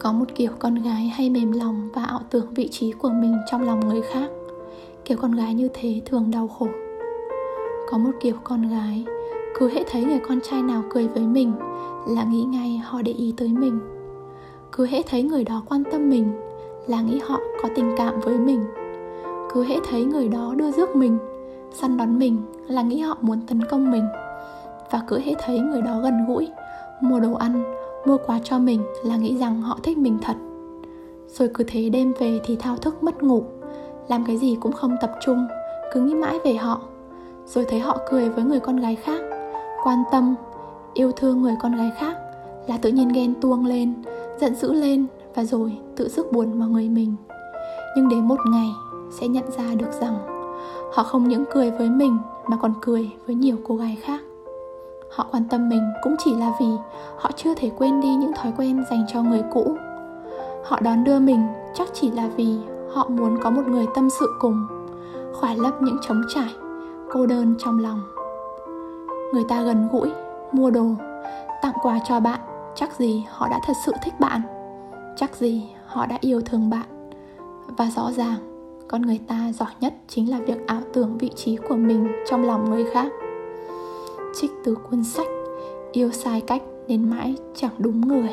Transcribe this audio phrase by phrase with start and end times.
[0.00, 3.36] có một kiểu con gái hay mềm lòng và ảo tưởng vị trí của mình
[3.50, 4.30] trong lòng người khác.
[5.04, 6.68] Kiểu con gái như thế thường đau khổ.
[7.90, 9.04] Có một kiểu con gái
[9.58, 11.52] cứ hễ thấy người con trai nào cười với mình
[12.08, 13.80] là nghĩ ngay họ để ý tới mình.
[14.72, 16.32] Cứ hễ thấy người đó quan tâm mình
[16.86, 18.64] là nghĩ họ có tình cảm với mình.
[19.52, 21.18] Cứ hễ thấy người đó đưa rước mình,
[21.72, 24.04] săn đón mình là nghĩ họ muốn tấn công mình.
[24.90, 26.48] Và cứ hễ thấy người đó gần gũi,
[27.00, 27.64] mua đồ ăn
[28.06, 30.36] mua quà cho mình là nghĩ rằng họ thích mình thật.
[31.28, 33.44] Rồi cứ thế đêm về thì thao thức mất ngủ,
[34.08, 35.46] làm cái gì cũng không tập trung,
[35.92, 36.80] cứ nghĩ mãi về họ.
[37.46, 39.20] Rồi thấy họ cười với người con gái khác,
[39.84, 40.34] quan tâm,
[40.94, 42.16] yêu thương người con gái khác
[42.66, 43.94] là tự nhiên ghen tuông lên,
[44.40, 47.14] giận dữ lên và rồi tự sức buồn vào người mình.
[47.96, 48.68] Nhưng đến một ngày,
[49.10, 50.18] sẽ nhận ra được rằng
[50.92, 54.20] họ không những cười với mình mà còn cười với nhiều cô gái khác
[55.10, 56.66] họ quan tâm mình cũng chỉ là vì
[57.16, 59.76] họ chưa thể quên đi những thói quen dành cho người cũ.
[60.64, 62.56] Họ đón đưa mình chắc chỉ là vì
[62.92, 64.66] họ muốn có một người tâm sự cùng,
[65.34, 66.54] khỏa lấp những trống trải,
[67.10, 68.00] cô đơn trong lòng.
[69.32, 70.12] Người ta gần gũi,
[70.52, 70.86] mua đồ,
[71.62, 72.40] tặng quà cho bạn,
[72.74, 74.40] chắc gì họ đã thật sự thích bạn,
[75.16, 77.10] chắc gì họ đã yêu thương bạn.
[77.76, 78.36] Và rõ ràng,
[78.88, 82.44] con người ta giỏi nhất chính là việc ảo tưởng vị trí của mình trong
[82.44, 83.12] lòng người khác
[84.40, 85.26] trích từ cuốn sách
[85.92, 88.30] yêu sai cách nên mãi chẳng đúng người.